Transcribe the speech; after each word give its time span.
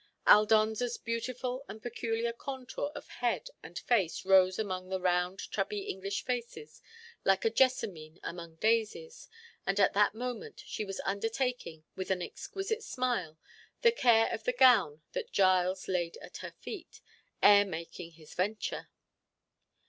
Aldonza's 0.25 0.97
beautiful 0.97 1.63
and 1.67 1.79
peculiar 1.79 2.33
contour 2.33 2.91
of 2.95 3.07
head 3.07 3.51
and 3.61 3.77
face 3.77 4.25
rose 4.25 4.57
among 4.57 4.89
the 4.89 4.99
round 4.99 5.37
chubby 5.51 5.81
English 5.83 6.25
faces 6.25 6.81
like 7.23 7.45
a 7.45 7.51
jessamine 7.51 8.19
among 8.23 8.55
daisies, 8.55 9.29
and 9.63 9.79
at 9.79 9.93
that 9.93 10.15
moment 10.15 10.63
she 10.65 10.83
was 10.83 10.99
undertaking, 11.05 11.83
with 11.95 12.09
an 12.09 12.23
exquisite 12.23 12.81
smile, 12.81 13.37
the 13.83 13.91
care 13.91 14.27
of 14.33 14.43
the 14.43 14.53
gown 14.53 15.03
that 15.11 15.31
Giles 15.31 15.87
laid 15.87 16.17
at 16.17 16.37
her 16.37 16.55
feet, 16.59 16.99
ere 17.43 17.63
making 17.63 18.13
his 18.13 18.33
venture. 18.33 18.89